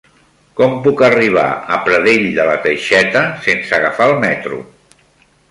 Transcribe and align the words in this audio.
Com 0.59 0.71
puc 0.87 1.03
arribar 1.07 1.43
a 1.75 1.79
Pradell 1.89 2.25
de 2.39 2.47
la 2.49 2.57
Teixeta 2.65 3.23
sense 3.45 3.79
agafar 3.79 4.09
el 4.15 4.19
metro? 4.27 4.61